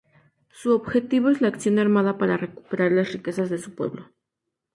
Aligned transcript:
Su 0.49 0.73
objetivo 0.73 1.29
es 1.29 1.41
la 1.41 1.49
acción 1.49 1.77
armada 1.77 2.17
para 2.17 2.35
recuperar 2.35 2.91
las 2.91 3.13
riquezas 3.13 3.51
de 3.51 3.59
su 3.59 3.75
pueblo. 3.75 4.09